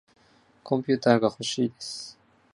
[0.63, 2.17] コンピューターがほしいです。